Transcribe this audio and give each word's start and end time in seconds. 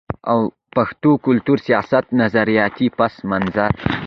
او 0.31 0.39
د 0.49 0.51
پښتون 0.75 1.15
کلتور، 1.25 1.57
سياست، 1.67 2.05
نظرياتي 2.21 2.87
پس 2.97 3.13
منظر 3.29 3.71